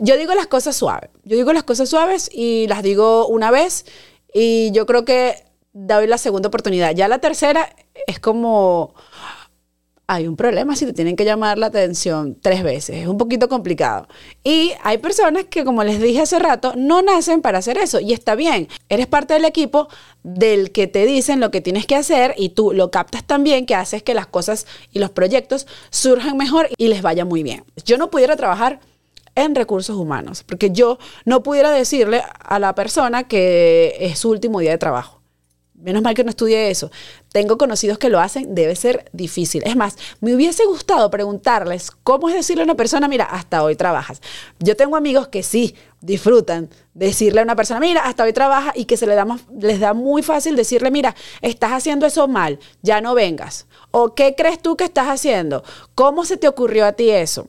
yo 0.00 0.16
digo 0.16 0.34
las 0.34 0.46
cosas 0.46 0.76
suaves. 0.76 1.10
Yo 1.24 1.36
digo 1.36 1.52
las 1.52 1.64
cosas 1.64 1.88
suaves 1.88 2.30
y 2.32 2.66
las 2.68 2.82
digo 2.82 3.26
una 3.26 3.50
vez 3.50 3.86
y 4.32 4.70
yo 4.72 4.86
creo 4.86 5.04
que 5.04 5.44
doy 5.72 6.06
la 6.06 6.18
segunda 6.18 6.48
oportunidad. 6.48 6.94
Ya 6.94 7.08
la 7.08 7.18
tercera 7.18 7.74
es 8.06 8.20
como 8.20 8.94
hay 10.10 10.26
un 10.26 10.36
problema 10.36 10.74
si 10.74 10.86
te 10.86 10.94
tienen 10.94 11.16
que 11.16 11.26
llamar 11.26 11.58
la 11.58 11.66
atención 11.66 12.38
tres 12.40 12.62
veces. 12.62 12.96
Es 12.96 13.08
un 13.08 13.18
poquito 13.18 13.46
complicado. 13.50 14.08
Y 14.42 14.72
hay 14.82 14.96
personas 14.96 15.44
que, 15.44 15.66
como 15.66 15.84
les 15.84 16.00
dije 16.00 16.22
hace 16.22 16.38
rato, 16.38 16.72
no 16.76 17.02
nacen 17.02 17.42
para 17.42 17.58
hacer 17.58 17.76
eso. 17.76 18.00
Y 18.00 18.14
está 18.14 18.34
bien. 18.34 18.68
Eres 18.88 19.06
parte 19.06 19.34
del 19.34 19.44
equipo 19.44 19.88
del 20.22 20.72
que 20.72 20.86
te 20.86 21.04
dicen 21.04 21.40
lo 21.40 21.50
que 21.50 21.60
tienes 21.60 21.84
que 21.84 21.94
hacer 21.94 22.34
y 22.38 22.48
tú 22.48 22.72
lo 22.72 22.90
captas 22.90 23.22
también, 23.22 23.66
que 23.66 23.74
haces 23.74 24.02
que 24.02 24.14
las 24.14 24.26
cosas 24.26 24.66
y 24.94 24.98
los 24.98 25.10
proyectos 25.10 25.66
surjan 25.90 26.38
mejor 26.38 26.70
y 26.78 26.88
les 26.88 27.02
vaya 27.02 27.26
muy 27.26 27.42
bien. 27.42 27.64
Yo 27.84 27.98
no 27.98 28.10
pudiera 28.10 28.34
trabajar 28.34 28.80
en 29.34 29.54
recursos 29.54 29.94
humanos, 29.94 30.42
porque 30.42 30.70
yo 30.70 30.98
no 31.26 31.42
pudiera 31.42 31.70
decirle 31.70 32.22
a 32.40 32.58
la 32.58 32.74
persona 32.74 33.28
que 33.28 33.94
es 34.00 34.18
su 34.18 34.30
último 34.30 34.60
día 34.60 34.70
de 34.70 34.78
trabajo. 34.78 35.17
Menos 35.80 36.02
mal 36.02 36.14
que 36.14 36.24
no 36.24 36.30
estudié 36.30 36.70
eso. 36.70 36.90
Tengo 37.30 37.56
conocidos 37.56 37.98
que 37.98 38.08
lo 38.08 38.18
hacen, 38.18 38.52
debe 38.54 38.74
ser 38.74 39.08
difícil. 39.12 39.62
Es 39.64 39.76
más, 39.76 39.96
me 40.20 40.34
hubiese 40.34 40.64
gustado 40.64 41.08
preguntarles 41.08 41.92
cómo 42.02 42.28
es 42.28 42.34
decirle 42.34 42.62
a 42.62 42.64
una 42.64 42.74
persona, 42.74 43.06
mira, 43.06 43.24
hasta 43.24 43.62
hoy 43.62 43.76
trabajas. 43.76 44.20
Yo 44.58 44.76
tengo 44.76 44.96
amigos 44.96 45.28
que 45.28 45.44
sí 45.44 45.76
disfrutan 46.00 46.68
decirle 46.94 47.40
a 47.40 47.44
una 47.44 47.54
persona, 47.54 47.78
mira, 47.78 48.00
hasta 48.02 48.24
hoy 48.24 48.32
trabaja 48.32 48.72
y 48.74 48.86
que 48.86 48.96
se 48.96 49.06
les 49.06 49.14
da, 49.14 49.38
les 49.60 49.78
da 49.78 49.94
muy 49.94 50.22
fácil 50.22 50.56
decirle, 50.56 50.90
mira, 50.90 51.14
estás 51.42 51.70
haciendo 51.70 52.06
eso 52.06 52.26
mal, 52.26 52.58
ya 52.82 53.00
no 53.00 53.14
vengas. 53.14 53.66
¿O 53.92 54.16
qué 54.16 54.34
crees 54.36 54.60
tú 54.60 54.76
que 54.76 54.84
estás 54.84 55.06
haciendo? 55.06 55.62
¿Cómo 55.94 56.24
se 56.24 56.36
te 56.36 56.48
ocurrió 56.48 56.86
a 56.86 56.92
ti 56.92 57.10
eso? 57.10 57.48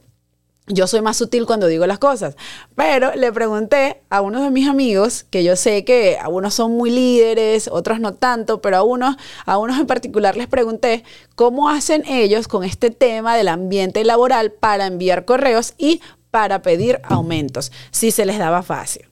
Yo 0.72 0.86
soy 0.86 1.02
más 1.02 1.18
sutil 1.18 1.48
cuando 1.48 1.66
digo 1.66 1.88
las 1.88 1.98
cosas, 1.98 2.36
pero 2.76 3.16
le 3.16 3.32
pregunté 3.32 4.04
a 4.12 4.22
uno 4.22 4.44
de 4.44 4.52
mis 4.52 4.68
amigos, 4.70 5.26
que 5.32 5.44
yo 5.44 5.56
sé 5.56 5.84
que 5.84 6.20
algunos 6.22 6.54
son 6.54 6.78
muy 6.78 6.92
líderes, 6.92 7.68
otros 7.68 8.00
no 8.00 8.14
tanto, 8.14 8.62
pero 8.62 8.78
a 8.78 8.84
unos, 8.84 9.16
a 9.48 9.58
unos 9.58 9.80
en 9.80 9.88
particular 9.88 10.38
les 10.38 10.46
pregunté 10.46 11.04
cómo 11.34 11.70
hacen 11.70 12.04
ellos 12.06 12.48
con 12.48 12.64
este 12.64 12.92
tema 12.92 13.36
del 13.36 13.48
ambiente 13.48 14.04
laboral 14.04 14.52
para 14.52 14.86
enviar 14.86 15.26
correos 15.26 15.74
y 15.80 16.02
para 16.30 16.62
pedir 16.62 17.02
aumentos, 17.04 17.72
si 17.90 18.12
se 18.12 18.28
les 18.28 18.38
daba 18.38 18.62
fácil. 18.62 19.10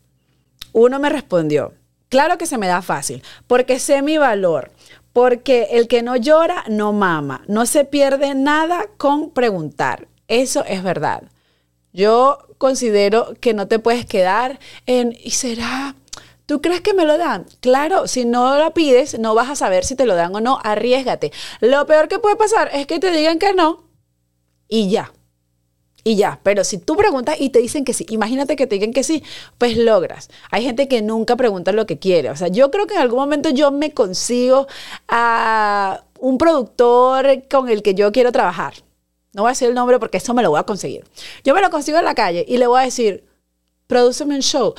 Uno 0.74 1.00
me 1.00 1.10
respondió, 1.10 1.74
claro 2.08 2.38
que 2.38 2.46
se 2.46 2.60
me 2.60 2.68
da 2.68 2.84
fácil, 2.84 3.24
porque 3.48 3.80
sé 3.80 4.04
mi 4.04 4.20
valor, 4.20 4.72
porque 5.12 5.70
el 5.72 5.88
que 5.88 6.04
no 6.04 6.18
llora 6.18 6.66
no 6.70 6.94
mama, 6.94 7.42
no 7.48 7.66
se 7.66 7.84
pierde 7.84 8.36
nada 8.36 8.86
con 8.98 9.32
preguntar. 9.32 10.08
Eso 10.28 10.64
es 10.66 10.84
verdad. 10.84 11.24
Yo 11.94 12.40
considero 12.58 13.34
que 13.40 13.54
no 13.54 13.68
te 13.68 13.80
puedes 13.80 14.06
quedar 14.06 14.60
en, 14.86 15.18
¿y 15.24 15.32
será? 15.32 15.96
¿Tú 16.46 16.62
crees 16.62 16.82
que 16.82 16.94
me 16.94 17.06
lo 17.06 17.18
dan? 17.18 17.46
Claro, 17.60 18.08
si 18.08 18.24
no 18.24 18.58
lo 18.58 18.74
pides, 18.74 19.20
no 19.20 19.36
vas 19.36 19.50
a 19.50 19.56
saber 19.56 19.84
si 19.84 19.96
te 19.96 20.06
lo 20.06 20.16
dan 20.16 20.34
o 20.34 20.40
no. 20.40 20.60
Arriesgate. 20.64 21.32
Lo 21.60 21.86
peor 21.86 22.08
que 22.08 22.20
puede 22.20 22.38
pasar 22.38 22.70
es 22.74 22.88
que 22.88 23.00
te 23.00 23.12
digan 23.12 23.38
que 23.38 23.54
no 23.54 23.84
y 24.68 24.90
ya. 24.90 25.12
Y 26.04 26.16
ya, 26.16 26.40
pero 26.42 26.64
si 26.64 26.78
tú 26.78 26.96
preguntas 26.96 27.36
y 27.38 27.50
te 27.50 27.60
dicen 27.60 27.84
que 27.84 27.94
sí, 27.94 28.06
imagínate 28.10 28.56
que 28.56 28.66
te 28.66 28.76
digan 28.76 28.94
que 28.94 29.04
sí, 29.04 29.24
pues 29.58 29.76
logras. 29.76 30.30
Hay 30.52 30.64
gente 30.64 30.88
que 30.88 31.02
nunca 31.02 31.36
pregunta 31.36 31.74
lo 31.74 31.86
que 31.86 32.00
quiere. 32.00 32.30
O 32.30 32.36
sea, 32.38 32.48
yo 32.48 32.72
creo 32.72 32.88
que 32.88 32.94
en 32.94 33.02
algún 33.02 33.20
momento 33.20 33.50
yo 33.50 33.72
me 33.72 33.94
consigo 33.94 34.68
a 35.10 36.04
un 36.20 36.38
productor 36.38 37.50
con 37.50 37.68
el 37.68 37.84
que 37.84 37.94
yo 37.94 38.14
quiero 38.14 38.32
trabajar 38.32 38.87
no 39.38 39.44
voy 39.44 39.50
a 39.50 39.52
decir 39.52 39.70
el 39.70 39.76
nombre 39.76 40.00
porque 40.00 40.18
eso 40.18 40.34
me 40.34 40.42
lo 40.42 40.50
voy 40.50 40.60
a 40.60 40.64
conseguir. 40.64 41.06
Yo 41.44 41.54
me 41.54 41.62
lo 41.62 41.70
consigo 41.70 42.00
en 42.00 42.06
la 42.06 42.16
calle 42.16 42.44
y 42.48 42.58
le 42.58 42.66
voy 42.66 42.82
a 42.82 42.86
decir, 42.86 43.24
prodúceme 43.86 44.34
un 44.34 44.42
show. 44.42 44.74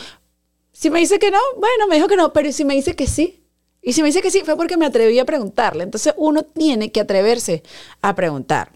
Si 0.72 0.90
me 0.90 0.98
dice 0.98 1.20
que 1.20 1.30
no, 1.30 1.38
bueno, 1.56 1.86
me 1.88 1.94
dijo 1.94 2.08
que 2.08 2.16
no, 2.16 2.32
pero 2.32 2.50
si 2.50 2.64
me 2.64 2.74
dice 2.74 2.96
que 2.96 3.06
sí, 3.06 3.44
y 3.80 3.92
si 3.92 4.02
me 4.02 4.08
dice 4.08 4.20
que 4.20 4.32
sí, 4.32 4.42
fue 4.44 4.56
porque 4.56 4.76
me 4.76 4.86
atreví 4.86 5.16
a 5.20 5.24
preguntarle. 5.24 5.84
Entonces 5.84 6.12
uno 6.16 6.42
tiene 6.42 6.90
que 6.90 7.00
atreverse 7.00 7.62
a 8.02 8.16
preguntar. 8.16 8.72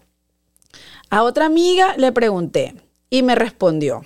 A 1.09 1.23
otra 1.23 1.47
amiga 1.47 1.97
le 1.97 2.13
pregunté 2.13 2.75
y 3.09 3.21
me 3.21 3.35
respondió, 3.35 4.03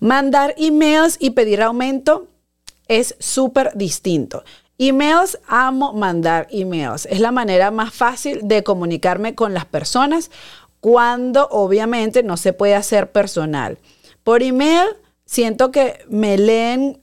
mandar 0.00 0.52
emails 0.58 1.16
y 1.20 1.30
pedir 1.30 1.62
aumento 1.62 2.26
es 2.88 3.14
súper 3.20 3.70
distinto. 3.76 4.42
Emails, 4.78 5.38
amo 5.46 5.92
mandar 5.92 6.48
emails. 6.50 7.06
Es 7.06 7.20
la 7.20 7.30
manera 7.30 7.70
más 7.70 7.94
fácil 7.94 8.40
de 8.42 8.64
comunicarme 8.64 9.36
con 9.36 9.54
las 9.54 9.64
personas 9.64 10.30
cuando 10.80 11.48
obviamente 11.50 12.22
no 12.22 12.36
se 12.36 12.52
puede 12.52 12.74
hacer 12.74 13.12
personal. 13.12 13.78
Por 14.22 14.42
email 14.42 14.86
siento 15.24 15.70
que 15.70 16.04
me 16.08 16.38
leen 16.38 17.02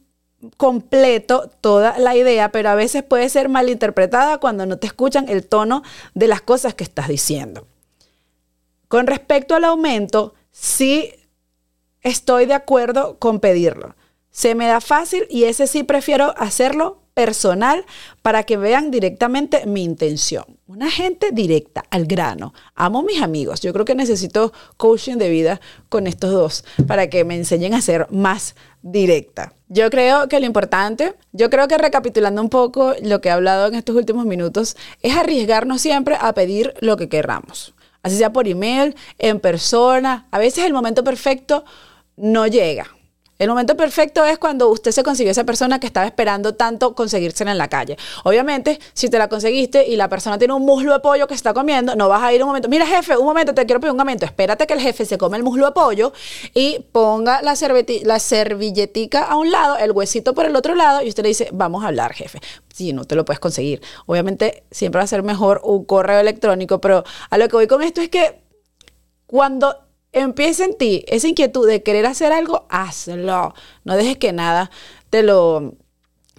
completo 0.58 1.50
toda 1.62 1.98
la 1.98 2.16
idea, 2.16 2.52
pero 2.52 2.70
a 2.70 2.76
veces 2.76 3.04
puede 3.04 3.30
ser 3.30 3.50
malinterpretada 3.50 4.38
cuando 4.38 4.66
no 4.66 4.78
te 4.78 4.88
escuchan 4.88 5.28
el 5.30 5.46
tono 5.48 5.84
de 6.14 6.28
las 6.28 6.42
cosas 6.42 6.74
que 6.74 6.84
estás 6.84 7.08
diciendo. 7.08 7.68
Con 8.88 9.08
respecto 9.08 9.56
al 9.56 9.64
aumento, 9.64 10.36
sí 10.52 11.12
estoy 12.02 12.46
de 12.46 12.54
acuerdo 12.54 13.18
con 13.18 13.40
pedirlo. 13.40 13.96
Se 14.30 14.54
me 14.54 14.68
da 14.68 14.82
fácil 14.82 15.26
y 15.30 15.46
ese 15.46 15.66
sí 15.66 15.84
prefiero 15.84 16.34
hacerlo 16.38 17.02
personal 17.16 17.86
para 18.22 18.44
que 18.44 18.58
vean 18.58 18.92
directamente 18.92 19.66
mi 19.66 19.84
intención. 19.84 20.44
Una 20.68 20.92
gente 20.92 21.30
directa, 21.32 21.84
al 21.90 22.06
grano. 22.06 22.54
Amo 22.76 23.02
mis 23.02 23.22
amigos. 23.22 23.62
Yo 23.62 23.74
creo 23.74 23.86
que 23.86 23.96
necesito 23.96 24.52
coaching 24.78 25.16
de 25.16 25.30
vida 25.30 25.62
con 25.90 26.06
estos 26.06 26.32
dos 26.32 26.66
para 26.86 27.10
que 27.10 27.24
me 27.24 27.36
enseñen 27.36 27.74
a 27.74 27.82
ser 27.82 28.08
más 28.12 28.56
directa. 28.84 29.54
Yo 29.70 29.90
creo 29.90 30.28
que 30.28 30.40
lo 30.40 30.46
importante, 30.46 31.16
yo 31.32 31.50
creo 31.50 31.68
que 31.68 31.78
recapitulando 31.78 32.42
un 32.42 32.50
poco 32.50 32.94
lo 33.02 33.22
que 33.22 33.30
he 33.30 33.32
hablado 33.32 33.68
en 33.68 33.76
estos 33.76 33.96
últimos 33.96 34.26
minutos, 34.26 34.76
es 35.02 35.16
arriesgarnos 35.16 35.82
siempre 35.82 36.18
a 36.20 36.34
pedir 36.34 36.74
lo 36.82 36.98
que 36.98 37.10
querramos. 37.10 37.74
Así 38.04 38.18
sea 38.18 38.34
por 38.34 38.48
email, 38.48 38.96
en 39.18 39.40
persona. 39.40 40.28
A 40.32 40.38
veces 40.38 40.66
el 40.66 40.74
momento 40.74 41.04
perfecto 41.04 41.64
no 42.18 42.46
llega 42.46 42.95
el 43.38 43.50
momento 43.50 43.76
perfecto 43.76 44.24
es 44.24 44.38
cuando 44.38 44.70
usted 44.70 44.92
se 44.92 45.04
consiguió 45.04 45.32
esa 45.32 45.44
persona 45.44 45.80
que 45.80 45.88
estaba 45.88 46.06
esperando 46.06 46.56
tanto 46.56 46.96
conseguírsela 46.96 47.52
en 47.52 47.58
la 47.58 47.68
calle. 47.68 47.98
Obviamente, 48.24 48.80
si 48.94 49.10
te 49.10 49.18
la 49.18 49.28
conseguiste 49.28 49.86
y 49.88 49.98
la 49.98 50.08
persona 50.08 50.38
tiene 50.38 50.54
un 50.54 50.66
muslo 50.66 50.94
de 50.94 51.00
pollo 51.00 51.28
que 51.28 51.34
está 51.34 51.54
comiendo, 51.54 51.96
no 51.96 52.08
vas 52.08 52.24
a 52.24 52.34
ir 52.34 52.42
un 52.42 52.48
momento, 52.48 52.70
mira 52.70 52.86
jefe, 52.86 53.18
un 53.18 53.26
momento, 53.26 53.54
te 53.54 53.66
quiero 53.66 53.82
pedir 53.82 53.92
un 53.92 53.98
momento, 53.98 54.26
espérate 54.26 54.66
que 54.66 54.74
el 54.74 54.80
jefe 54.80 55.06
se 55.06 55.18
come 55.18 55.38
el 55.38 55.44
muslo 55.44 55.66
de 55.66 55.72
pollo 55.74 56.14
y 56.54 56.80
ponga 56.92 57.42
la, 57.42 57.56
la 58.04 58.20
servilletica 58.20 59.24
a 59.24 59.36
un 59.36 59.52
lado, 59.52 59.78
el 59.78 59.92
huesito 59.92 60.34
por 60.34 60.46
el 60.46 60.56
otro 60.56 60.76
lado 60.76 61.02
y 61.02 61.10
usted 61.10 61.24
le 61.24 61.30
dice, 61.30 61.50
vamos 61.52 61.84
a 61.84 61.88
hablar 61.88 62.14
jefe. 62.14 62.40
Si 62.74 62.94
no 62.94 63.06
te 63.06 63.16
lo 63.16 63.24
puedes 63.26 63.40
conseguir. 63.40 63.82
Obviamente, 64.06 64.64
siempre 64.72 65.00
va 65.00 65.04
a 65.04 65.08
ser 65.08 65.24
mejor 65.24 65.62
un 65.64 65.86
correo 65.86 66.20
electrónico, 66.20 66.82
pero 66.82 67.04
a 67.30 67.38
lo 67.38 67.48
que 67.48 67.56
voy 67.56 67.68
con 67.68 67.82
esto 67.82 68.02
es 68.02 68.10
que 68.10 68.42
cuando 69.26 69.85
empieza 70.16 70.64
en 70.64 70.76
ti 70.76 71.04
esa 71.08 71.28
inquietud 71.28 71.68
de 71.68 71.84
querer 71.84 72.06
hacer 72.06 72.32
algo, 72.32 72.66
hazlo. 72.70 73.54
No 73.84 73.96
dejes 73.96 74.18
que 74.18 74.34
nada 74.34 74.72
te 75.10 75.22
lo, 75.22 75.76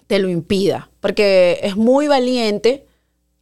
te 0.06 0.18
lo 0.18 0.28
impida, 0.28 0.90
porque 1.00 1.60
es 1.62 1.76
muy 1.76 2.08
valiente 2.08 2.86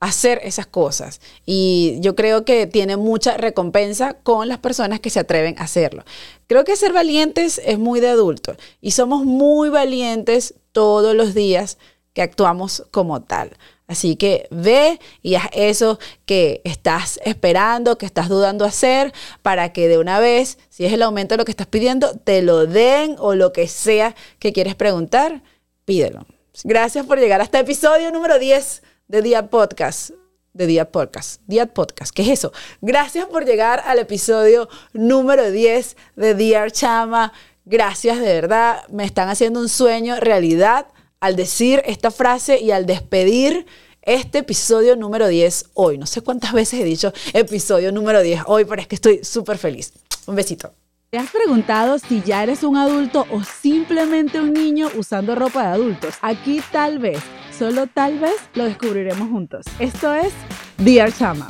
hacer 0.01 0.41
esas 0.43 0.67
cosas. 0.67 1.21
Y 1.47 1.97
yo 2.01 2.15
creo 2.15 2.45
que 2.45 2.67
tiene 2.67 2.97
mucha 2.97 3.37
recompensa 3.37 4.15
con 4.15 4.49
las 4.49 4.59
personas 4.59 5.01
que 5.01 5.09
se 5.09 5.21
atreven 5.21 5.55
a 5.59 5.63
hacerlo. 5.65 6.05
Creo 6.47 6.65
que 6.65 6.77
ser 6.77 6.93
valientes 6.93 7.61
es 7.65 7.79
muy 7.79 8.01
de 8.01 8.09
adulto 8.09 8.57
y 8.83 8.91
somos 8.91 9.25
muy 9.25 9.71
valientes 9.71 10.55
todos 10.73 11.15
los 11.15 11.33
días 11.33 11.79
que 12.15 12.23
actuamos 12.23 12.87
como 12.91 13.23
tal. 13.23 13.57
Así 13.87 14.17
que 14.17 14.49
ve 14.51 14.99
y 15.21 15.35
haz 15.35 15.51
eso 15.53 15.99
que 16.25 16.63
estás 16.65 17.21
esperando, 17.25 17.99
que 17.99 18.07
estás 18.07 18.31
dudando 18.31 18.65
hacer, 18.65 19.13
para 19.43 19.75
que 19.75 19.89
de 19.89 19.99
una 19.99 20.21
vez, 20.21 20.59
si 20.71 20.87
es 20.87 20.93
el 20.93 21.03
aumento 21.03 21.35
de 21.35 21.39
lo 21.39 21.45
que 21.45 21.53
estás 21.53 21.67
pidiendo, 21.67 22.17
te 22.17 22.41
lo 22.41 22.67
den 22.67 23.17
o 23.19 23.35
lo 23.35 23.53
que 23.53 23.69
sea 23.69 24.15
que 24.39 24.55
quieres 24.55 24.75
preguntar, 24.75 25.43
pídelo. 25.85 26.27
Gracias 26.63 27.05
por 27.05 27.19
llegar 27.19 27.43
hasta 27.43 27.59
episodio 27.59 28.11
número 28.11 28.39
10 28.39 28.83
de 29.09 29.23
Día 29.23 29.51
Podcast. 29.51 30.11
De 30.55 30.67
Día 30.67 30.91
Podcast. 30.91 31.43
Día 31.47 31.67
Podcast. 31.67 32.15
¿Qué 32.15 32.23
es 32.23 32.29
eso? 32.29 32.53
Gracias 32.81 33.27
por 33.27 33.45
llegar 33.45 33.83
al 33.85 33.99
episodio 33.99 34.69
número 34.93 35.51
10 35.51 35.97
de 36.15 36.35
Dear 36.35 36.71
Chama. 36.71 37.33
Gracias, 37.65 38.21
de 38.21 38.27
verdad. 38.27 38.87
Me 38.89 39.05
están 39.05 39.29
haciendo 39.29 39.59
un 39.59 39.69
sueño 39.69 40.17
realidad 40.21 40.87
al 41.25 41.37
decir 41.37 41.83
esta 41.87 42.11
frase 42.11 42.61
y 42.61 42.71
al 42.71 42.85
despedir 42.85 43.65
este 44.03 44.41
episodio 44.41 44.95
número 44.95 45.27
10 45.27 45.71
hoy. 45.73 45.97
No 45.97 46.05
sé 46.05 46.21
cuántas 46.21 46.53
veces 46.53 46.81
he 46.81 46.85
dicho 46.85 47.15
episodio 47.33 47.93
número 47.93 48.21
10 48.21 48.43
hoy, 48.45 48.67
pero 48.67 48.83
es 48.83 48.87
que 48.87 48.97
estoy 48.97 49.25
súper 49.25 49.57
feliz. 49.57 49.95
Un 50.27 50.35
besito. 50.35 50.75
¿Te 51.09 51.17
has 51.17 51.31
preguntado 51.31 51.99
si 51.99 52.21
ya 52.21 52.43
eres 52.43 52.63
un 52.63 52.77
adulto 52.77 53.27
o 53.31 53.43
simplemente 53.43 54.39
un 54.39 54.53
niño 54.53 54.91
usando 54.99 55.35
ropa 55.35 55.63
de 55.63 55.69
adultos? 55.69 56.15
Aquí 56.21 56.61
tal 56.71 56.99
vez, 56.99 57.21
solo 57.59 57.87
tal 57.87 58.19
vez, 58.19 58.35
lo 58.53 58.65
descubriremos 58.65 59.31
juntos. 59.31 59.65
Esto 59.79 60.13
es 60.13 60.35
Dear 60.77 61.11
Chama. 61.11 61.49